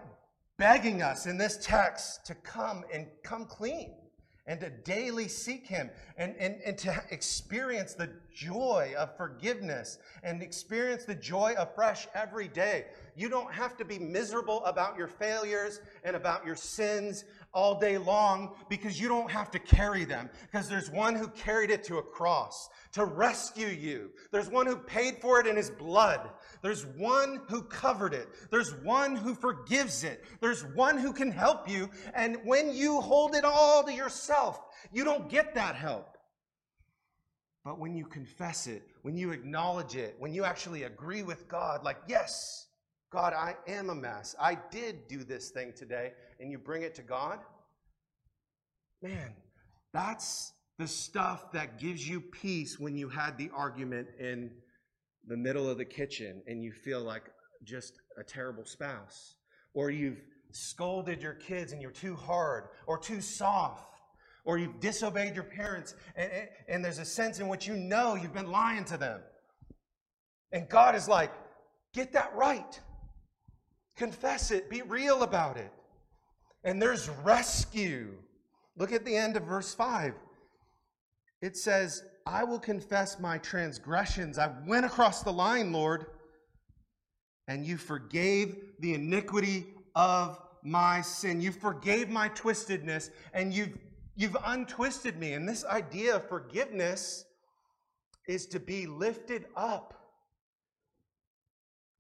[0.58, 3.96] begging us in this text to come and come clean
[4.48, 10.44] and to daily seek Him and, and, and to experience the joy of forgiveness and
[10.44, 12.86] experience the joy afresh every day.
[13.16, 17.98] You don't have to be miserable about your failures and about your sins all day
[17.98, 21.98] long because you don't have to carry them because there's one who carried it to
[21.98, 24.12] a cross to rescue you.
[24.32, 26.30] There's one who paid for it in his blood.
[26.62, 28.28] There's one who covered it.
[28.52, 30.24] There's one who forgives it.
[30.42, 31.90] There's one who can help you.
[32.14, 34.60] And when you hold it all to yourself,
[34.92, 36.18] you don't get that help.
[37.64, 41.84] But when you confess it, when you acknowledge it, when you actually agree with God,
[41.84, 42.68] like, yes,
[43.12, 44.36] God, I am a mess.
[44.40, 47.40] I did do this thing today, and you bring it to God.
[49.02, 49.34] Man,
[49.94, 54.52] that's the stuff that gives you peace when you had the argument in
[55.28, 57.24] the middle of the kitchen and you feel like
[57.64, 59.38] just a terrible spouse.
[59.74, 60.22] Or you've
[60.52, 64.00] scolded your kids and you're too hard or too soft.
[64.44, 66.32] Or you've disobeyed your parents and,
[66.68, 69.22] and, there's a sense in which you know you've been lying to them.
[70.52, 71.32] And God is like,
[71.94, 72.80] get that right.
[73.96, 75.72] Confess it, be real about it.
[76.66, 78.12] And there's rescue.
[78.76, 80.16] Look at the end of verse 5.
[81.42, 84.40] It says, I will confess my transgressions.
[84.40, 86.08] I went across the line, Lord,
[87.48, 91.40] and you forgave the iniquity of my sin.
[91.40, 93.78] You forgave my twistedness, and you've,
[94.16, 95.34] you've untwisted me.
[95.34, 97.26] And this idea of forgiveness
[98.28, 99.94] is to be lifted up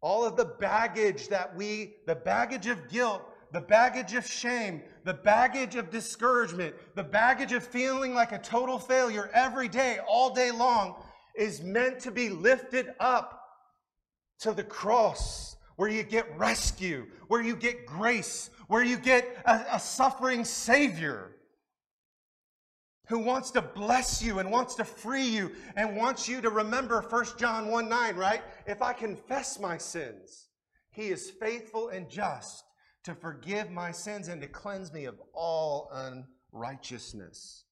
[0.02, 5.14] all of the baggage that we, the baggage of guilt, the baggage of shame, the
[5.14, 10.52] baggage of discouragement, the baggage of feeling like a total failure every day, all day
[10.52, 10.96] long,
[11.36, 13.42] is meant to be lifted up
[14.40, 19.76] to the cross where you get rescue, where you get grace, where you get a,
[19.76, 21.32] a suffering Savior
[23.08, 27.02] who wants to bless you and wants to free you and wants you to remember
[27.02, 28.42] 1 John 1 9, right?
[28.66, 30.48] If I confess my sins,
[30.90, 32.64] he is faithful and just
[33.06, 35.90] to forgive my sins and to cleanse me of all
[36.52, 37.64] unrighteousness.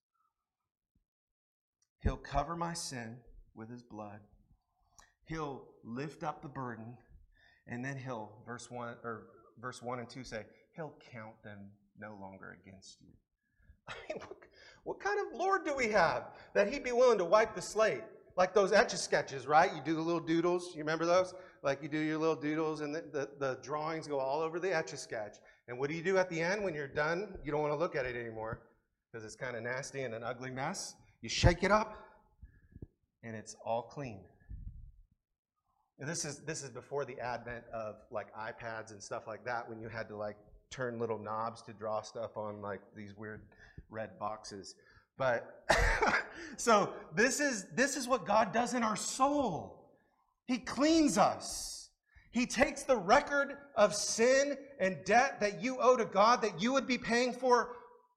[2.01, 3.17] He'll cover my sin
[3.55, 4.19] with his blood.
[5.25, 6.97] He'll lift up the burden,
[7.67, 9.27] and then he'll, verse 1 or
[9.59, 10.43] verse 1 and 2 say,
[10.75, 11.59] he'll count them
[11.99, 13.07] no longer against you.
[13.87, 14.37] I mean, what,
[14.83, 18.03] what kind of Lord do we have that he'd be willing to wipe the slate?
[18.35, 19.73] Like those etch a sketches, right?
[19.73, 20.71] You do the little doodles.
[20.73, 21.33] You remember those?
[21.63, 24.75] Like you do your little doodles, and the, the, the drawings go all over the
[24.75, 25.37] etch a sketch.
[25.69, 27.37] And what do you do at the end when you're done?
[27.43, 28.59] You don't want to look at it anymore
[29.09, 30.95] because it's kind of nasty and an ugly mess.
[31.21, 31.97] You shake it up,
[33.23, 34.19] and it's all clean.
[35.99, 39.69] And this is this is before the advent of like iPads and stuff like that,
[39.69, 40.35] when you had to like
[40.69, 43.41] turn little knobs to draw stuff on like these weird
[43.89, 44.75] red boxes.
[45.17, 45.63] But
[46.57, 49.82] so this is this is what God does in our soul.
[50.45, 51.89] He cleans us.
[52.31, 56.73] He takes the record of sin and debt that you owe to God that you
[56.73, 57.75] would be paying for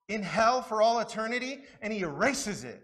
[0.08, 2.82] in hell for all eternity and he erases it.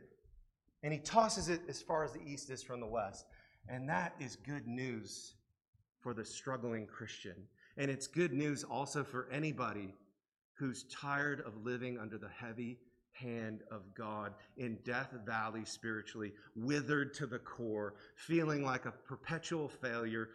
[0.82, 3.24] And he tosses it as far as the east is from the west.
[3.68, 5.34] And that is good news
[6.00, 7.36] for the struggling Christian.
[7.76, 9.94] And it's good news also for anybody
[10.54, 12.78] who's tired of living under the heavy
[13.22, 19.68] hand of God in Death Valley spiritually, withered to the core, feeling like a perpetual
[19.68, 20.30] failure,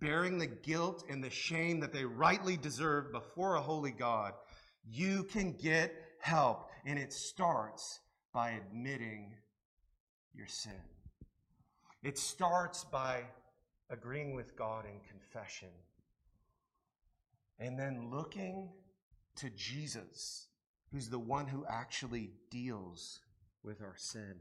[0.00, 4.32] bearing the guilt and the shame that they rightly deserve before a holy God,
[4.90, 6.70] you can get help.
[6.84, 8.00] And it starts
[8.32, 9.34] by admitting
[10.34, 10.72] your sin.
[12.02, 13.22] It starts by
[13.90, 15.68] agreeing with God in confession
[17.58, 18.70] and then looking
[19.36, 20.48] to Jesus,
[20.92, 23.20] who's the one who actually deals
[23.64, 24.34] with our sin.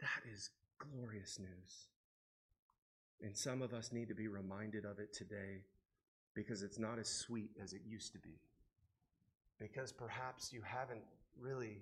[0.00, 1.86] That is glorious news.
[3.20, 5.64] And some of us need to be reminded of it today
[6.34, 8.40] because it's not as sweet as it used to be.
[9.58, 11.02] Because perhaps you haven't
[11.38, 11.78] really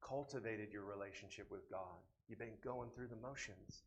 [0.00, 2.00] cultivated your relationship with God.
[2.28, 3.82] You've been going through the motions.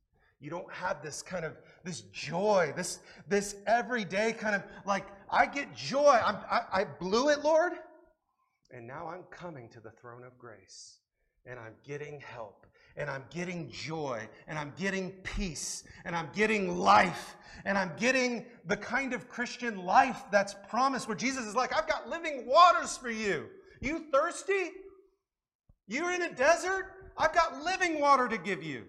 [0.45, 5.47] You don't have this kind of this joy, this this everyday kind of like I
[5.47, 6.21] get joy.
[6.23, 7.73] I'm, I, I blew it, Lord,
[8.69, 10.99] and now I'm coming to the throne of grace,
[11.47, 16.77] and I'm getting help, and I'm getting joy, and I'm getting peace, and I'm getting
[16.77, 21.75] life, and I'm getting the kind of Christian life that's promised where Jesus is like,
[21.75, 23.47] I've got living waters for you.
[23.81, 24.69] You thirsty?
[25.87, 26.91] You're in a desert?
[27.17, 28.83] I've got living water to give you.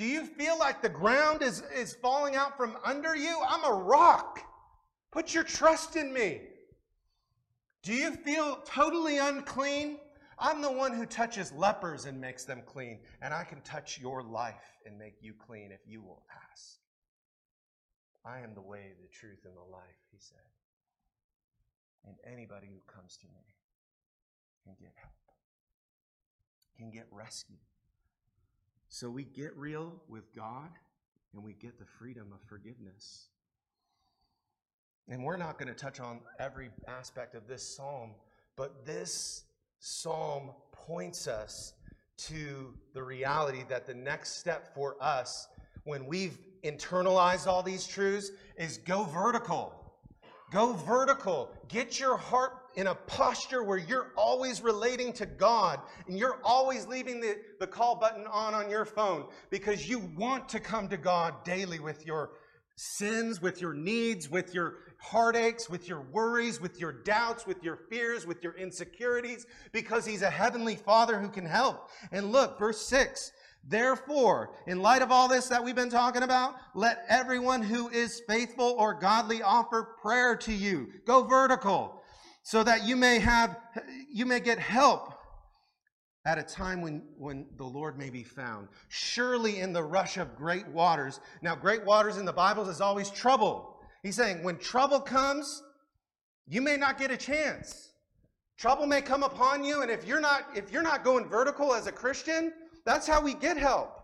[0.00, 3.38] Do you feel like the ground is, is falling out from under you?
[3.46, 4.40] I'm a rock.
[5.12, 6.40] Put your trust in me.
[7.82, 9.98] Do you feel totally unclean?
[10.38, 14.22] I'm the one who touches lepers and makes them clean, and I can touch your
[14.22, 16.78] life and make you clean if you will ask.
[18.24, 20.38] I am the way, the truth, and the life, he said.
[22.06, 23.44] And anybody who comes to me
[24.64, 25.12] can get help,
[26.78, 27.58] can get rescue.
[28.90, 30.68] So we get real with God
[31.32, 33.28] and we get the freedom of forgiveness.
[35.08, 38.10] And we're not going to touch on every aspect of this psalm,
[38.56, 39.44] but this
[39.78, 41.72] psalm points us
[42.16, 45.46] to the reality that the next step for us
[45.84, 49.72] when we've internalized all these truths is go vertical.
[50.50, 51.54] Go vertical.
[51.68, 56.86] Get your heart in a posture where you're always relating to God and you're always
[56.86, 60.96] leaving the, the call button on on your phone because you want to come to
[60.96, 62.30] God daily with your
[62.76, 67.76] sins, with your needs, with your heartaches, with your worries, with your doubts, with your
[67.76, 71.90] fears, with your insecurities, because He's a heavenly Father who can help.
[72.12, 73.32] And look, verse 6
[73.64, 78.22] Therefore, in light of all this that we've been talking about, let everyone who is
[78.26, 80.88] faithful or godly offer prayer to you.
[81.04, 81.99] Go vertical
[82.42, 83.58] so that you may have
[84.12, 85.14] you may get help
[86.26, 88.68] at a time when, when the Lord may be found.
[88.88, 91.20] Surely in the rush of great waters.
[91.42, 93.76] Now, great waters in the Bible is always trouble.
[94.02, 95.62] He's saying when trouble comes,
[96.46, 97.92] you may not get a chance.
[98.58, 101.86] Trouble may come upon you, and if you're not if you're not going vertical as
[101.86, 102.52] a Christian,
[102.84, 103.96] that's how we get help.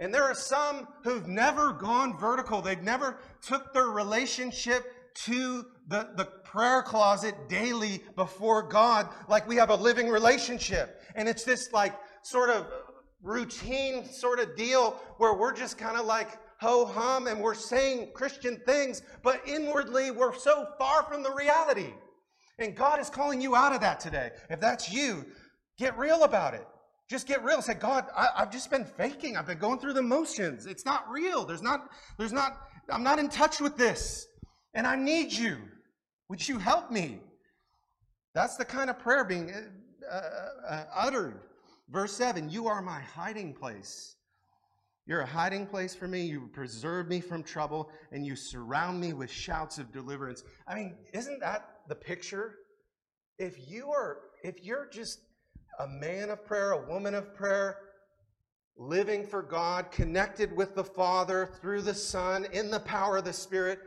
[0.00, 2.60] And there are some who've never gone vertical.
[2.60, 4.84] They've never took their relationship
[5.24, 11.00] to the, the prayer closet daily before God like we have a living relationship.
[11.14, 12.66] And it's this like sort of
[13.22, 18.10] routine sort of deal where we're just kind of like ho hum and we're saying
[18.14, 21.92] Christian things, but inwardly we're so far from the reality.
[22.58, 24.30] And God is calling you out of that today.
[24.50, 25.24] If that's you,
[25.78, 26.66] get real about it.
[27.08, 27.62] Just get real.
[27.62, 29.36] Say, God, I, have just been faking.
[29.36, 30.66] I've been going through the motions.
[30.66, 31.44] It's not real.
[31.44, 31.88] There's not,
[32.18, 32.58] there's not,
[32.90, 34.27] I'm not in touch with this.
[34.78, 35.56] And I need you.
[36.28, 37.18] Would you help me?
[38.32, 41.40] That's the kind of prayer being uh, uh, uh uttered.
[41.90, 44.14] Verse 7 You are my hiding place.
[45.04, 46.22] You're a hiding place for me.
[46.22, 50.44] You preserve me from trouble, and you surround me with shouts of deliverance.
[50.68, 52.58] I mean, isn't that the picture?
[53.36, 55.18] If you are, if you're just
[55.80, 57.78] a man of prayer, a woman of prayer,
[58.76, 63.32] living for God, connected with the Father through the Son, in the power of the
[63.32, 63.80] Spirit,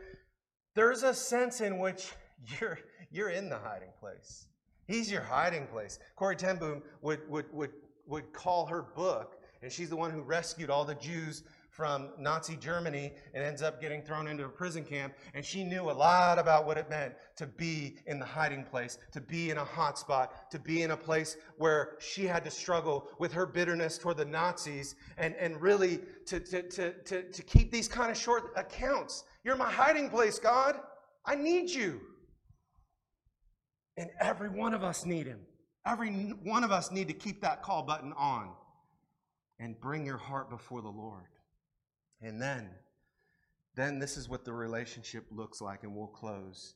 [0.74, 2.12] there's a sense in which
[2.60, 2.78] you're,
[3.10, 4.46] you're in the hiding place.
[4.86, 5.98] He's your hiding place.
[6.16, 7.70] Corrie ten Boom would, would, would,
[8.06, 12.54] would call her book, and she's the one who rescued all the Jews from Nazi
[12.56, 15.14] Germany and ends up getting thrown into a prison camp.
[15.32, 18.98] And she knew a lot about what it meant to be in the hiding place,
[19.12, 22.50] to be in a hot spot, to be in a place where she had to
[22.50, 27.42] struggle with her bitterness toward the Nazis and, and really to, to, to, to, to
[27.42, 29.24] keep these kind of short accounts.
[29.44, 30.76] You're my hiding place, God.
[31.24, 32.00] I need you.
[33.96, 35.40] And every one of us need him.
[35.86, 36.10] Every
[36.44, 38.50] one of us need to keep that call button on
[39.58, 41.26] and bring your heart before the Lord.
[42.20, 42.70] And then,
[43.74, 46.74] then this is what the relationship looks like, and we'll close.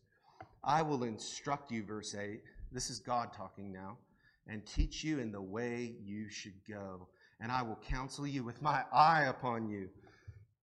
[0.64, 2.42] I will instruct you, verse 8.
[2.72, 3.96] This is God talking now,
[4.48, 7.08] and teach you in the way you should go.
[7.40, 9.88] And I will counsel you with my eye upon you.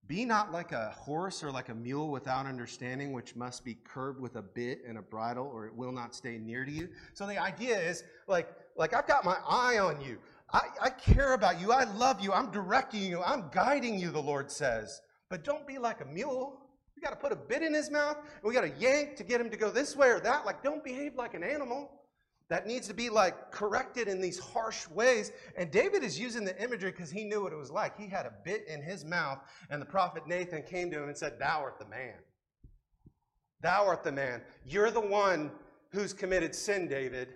[0.06, 4.20] Be not like a horse or like a mule without understanding, which must be curbed
[4.20, 6.88] with a bit and a bridle, or it will not stay near to you.
[7.14, 10.18] So the idea is like, like I've got my eye on you.
[10.52, 11.72] I, I care about you.
[11.72, 12.32] I love you.
[12.32, 13.22] I'm directing you.
[13.22, 15.00] I'm guiding you, the Lord says.
[15.30, 16.60] But don't be like a mule.
[16.94, 19.24] We got to put a bit in his mouth, and we got to yank to
[19.24, 20.44] get him to go this way or that.
[20.44, 21.90] Like, don't behave like an animal
[22.50, 25.32] that needs to be like corrected in these harsh ways.
[25.56, 27.98] And David is using the imagery because he knew what it was like.
[27.98, 29.38] He had a bit in his mouth,
[29.70, 32.14] and the prophet Nathan came to him and said, Thou art the man.
[33.62, 34.42] Thou art the man.
[34.66, 35.50] You're the one
[35.90, 37.28] who's committed sin, David.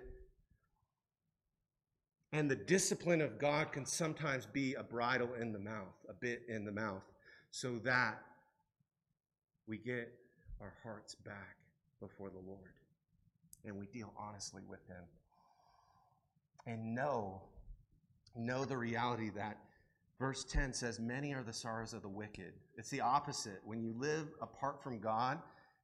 [2.32, 6.42] And the discipline of God can sometimes be a bridle in the mouth, a bit
[6.48, 7.04] in the mouth,
[7.50, 8.20] so that
[9.66, 10.12] we get
[10.60, 11.56] our hearts back
[12.00, 12.72] before the Lord
[13.64, 15.04] and we deal honestly with Him.
[16.66, 17.42] And know,
[18.36, 19.58] know the reality that
[20.18, 22.52] verse 10 says, Many are the sorrows of the wicked.
[22.76, 23.60] It's the opposite.
[23.64, 25.38] When you live apart from God,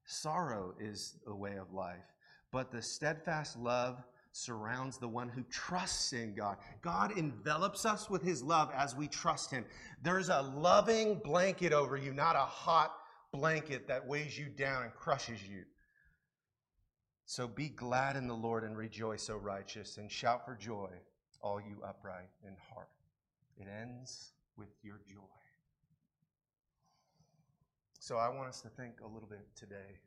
[0.05, 2.05] sorrow is the way of life.
[2.53, 4.03] But the steadfast love
[4.33, 6.57] surrounds the one who trusts in God.
[6.83, 9.65] God envelops us with his love as we trust him.
[10.03, 12.93] There's a loving blanket over you, not a hot
[13.33, 15.65] blanket that weighs you down and crushes you.
[17.27, 20.91] So be glad in the Lord and rejoice, O righteous, and shout for joy,
[21.41, 22.89] all you upright in heart.
[23.57, 25.21] It ends with your joy.
[27.99, 29.99] So I want us to think a little bit today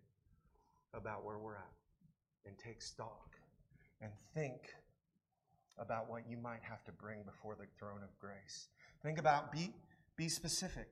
[0.94, 1.74] about where we're at
[2.46, 3.36] and take stock
[4.02, 4.74] and think
[5.80, 8.68] about what you might have to bring before the throne of grace.
[9.02, 9.74] Think about be
[10.16, 10.88] be specific.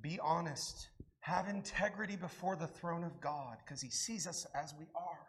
[0.00, 0.88] Be honest.
[1.28, 5.26] Have integrity before the throne of God because he sees us as we are.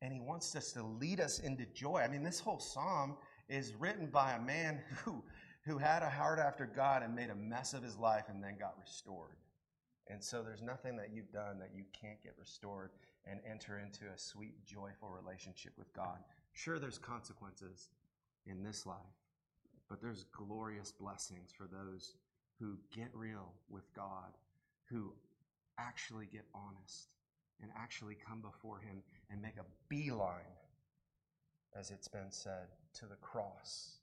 [0.00, 1.96] And he wants us to lead us into joy.
[1.96, 3.16] I mean, this whole psalm
[3.48, 5.24] is written by a man who,
[5.64, 8.56] who had a heart after God and made a mess of his life and then
[8.56, 9.34] got restored.
[10.06, 12.90] And so there's nothing that you've done that you can't get restored
[13.28, 16.18] and enter into a sweet, joyful relationship with God.
[16.52, 17.88] Sure, there's consequences
[18.46, 18.96] in this life,
[19.88, 22.14] but there's glorious blessings for those
[22.60, 24.38] who get real with God,
[24.90, 25.12] who
[25.78, 27.08] actually get honest
[27.62, 30.56] and actually come before Him and make a beeline,
[31.76, 33.98] as it's been said, to the cross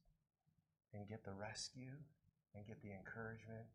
[0.94, 1.96] and get the rescue
[2.56, 3.68] and get the encouragement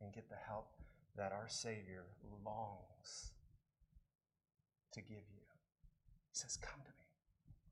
[0.00, 0.68] and get the help
[1.16, 2.04] that our Savior
[2.44, 3.32] longs
[4.92, 5.46] to give you.
[6.30, 7.08] He says, Come to me,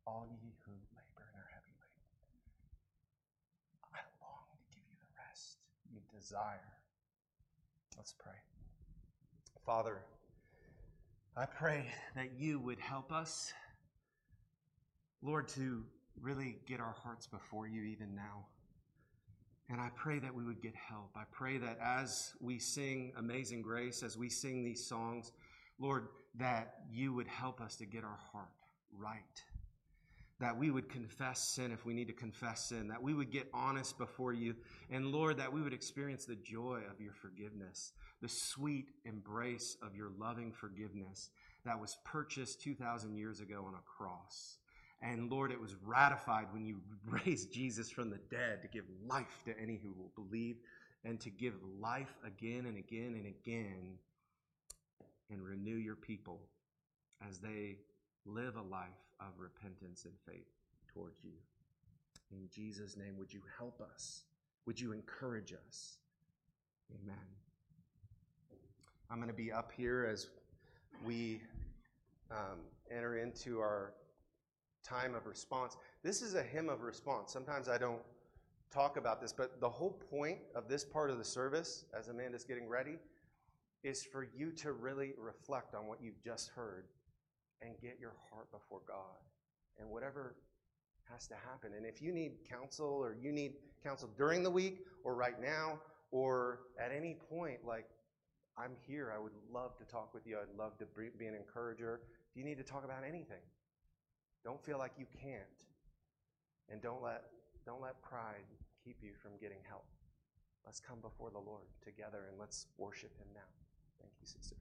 [0.07, 2.11] all ye who labor and are heavy laden.
[3.95, 6.75] I long to give you the rest you desire.
[7.97, 8.56] Let's pray.
[9.67, 9.99] Father,
[11.37, 13.53] I pray that you would help us,
[15.23, 15.83] Lord, to
[16.21, 18.47] really get our hearts before you even now.
[19.69, 21.11] And I pray that we would get help.
[21.17, 25.33] I pray that as we sing Amazing Grace, as we sing these songs,
[25.81, 26.07] Lord,
[26.37, 28.53] that you would help us to get our heart
[28.97, 29.43] right.
[30.39, 32.89] That we would confess sin if we need to confess sin.
[32.89, 34.55] That we would get honest before you.
[34.91, 39.97] And Lord, that we would experience the joy of your forgiveness, the sweet embrace of
[39.97, 41.31] your loving forgiveness
[41.65, 44.59] that was purchased 2,000 years ago on a cross.
[45.03, 46.81] And Lord, it was ratified when you
[47.27, 50.57] raised Jesus from the dead to give life to any who will believe
[51.05, 53.99] and to give life again and again and again
[55.31, 56.41] and renew your people
[57.29, 57.79] as they
[58.27, 58.89] live a life
[59.21, 60.49] of repentance and faith
[60.93, 61.33] towards you.
[62.33, 64.25] In Jesus' name, would you help us?
[64.67, 65.99] Would you encourage us?
[67.03, 67.17] Amen.
[69.11, 70.29] I'm going to be up here as
[71.05, 71.41] we
[72.31, 72.59] um,
[72.91, 73.93] enter into our
[74.83, 75.77] time of response.
[76.03, 77.33] This is a hymn of response.
[77.33, 78.03] Sometimes I don't
[78.73, 82.45] talk about this, but the whole point of this part of the service, as Amanda's
[82.45, 82.99] getting ready,
[83.85, 86.87] is for you to really reflect on what you've just heard
[87.63, 89.21] and get your heart before God.
[89.79, 90.37] And whatever
[91.11, 91.73] has to happen.
[91.77, 95.79] And if you need counsel or you need counsel during the week or right now
[96.11, 97.87] or at any point, like,
[98.59, 99.13] I'm here.
[99.15, 100.39] I would love to talk with you.
[100.39, 100.87] I'd love to
[101.19, 102.01] be an encourager.
[102.31, 103.45] If you need to talk about anything,
[104.45, 105.43] don't feel like you can't.
[106.71, 107.25] And don't let,
[107.67, 108.49] don't let pride
[108.83, 109.85] keep you from getting help.
[110.65, 113.51] Let's come before the Lord together and let's worship Him now.
[114.01, 114.57] Thank you, sister.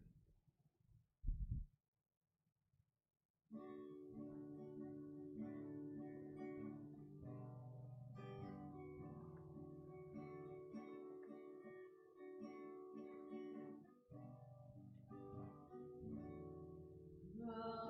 [17.40, 17.85] Wow.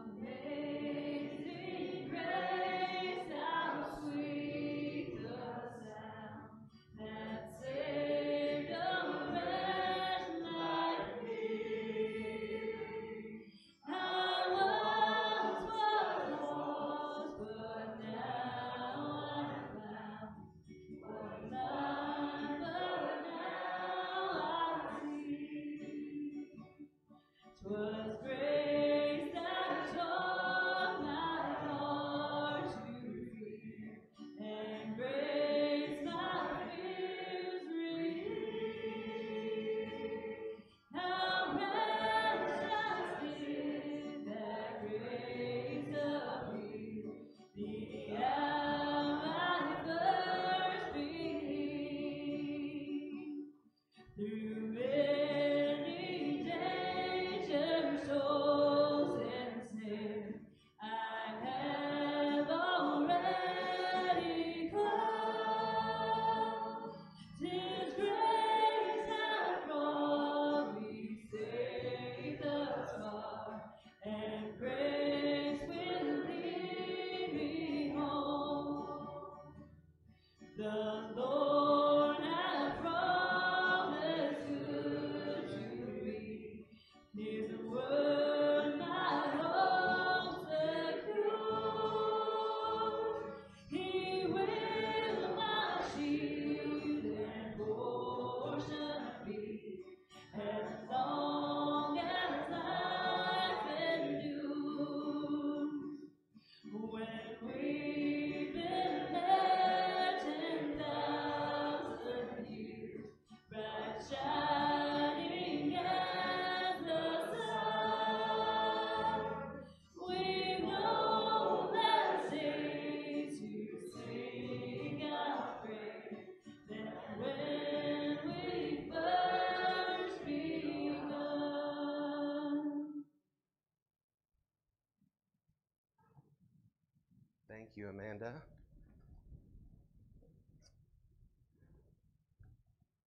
[137.75, 138.31] Thank you, Amanda.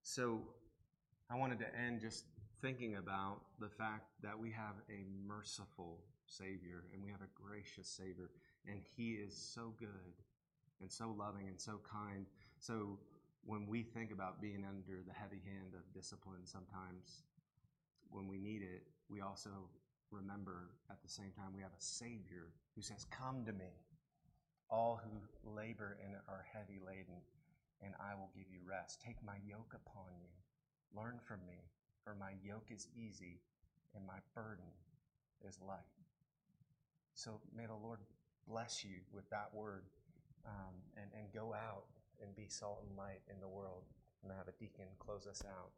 [0.02, 0.40] So,
[1.30, 2.24] I wanted to end just
[2.62, 7.88] thinking about the fact that we have a merciful Savior and we have a gracious
[7.88, 8.30] Savior,
[8.66, 10.14] and He is so good
[10.80, 12.26] and so loving and so kind.
[12.58, 12.98] So,
[13.44, 17.22] when we think about being under the heavy hand of discipline, sometimes
[18.10, 19.50] when we need it, we also
[20.10, 23.72] remember at the same time we have a Savior who says, Come to me,
[24.70, 27.20] all who labor and are heavy laden,
[27.82, 29.00] and I will give you rest.
[29.00, 30.32] Take my yoke upon you.
[30.94, 31.68] Learn from me,
[32.04, 33.40] for my yoke is easy
[33.94, 34.68] and my burden
[35.46, 35.92] is light.
[37.14, 37.98] So may the Lord
[38.46, 39.84] bless you with that word
[40.46, 41.84] um, and, and go out
[42.22, 43.84] and be salt and light in the world.
[44.22, 45.70] And I have a deacon close us out.